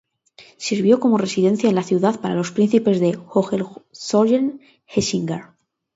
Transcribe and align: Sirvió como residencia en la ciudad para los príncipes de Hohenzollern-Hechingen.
Sirvió 0.57 0.99
como 0.99 1.19
residencia 1.19 1.69
en 1.69 1.75
la 1.75 1.83
ciudad 1.83 2.19
para 2.21 2.33
los 2.33 2.49
príncipes 2.51 2.99
de 2.99 3.19
Hohenzollern-Hechingen. 3.29 5.51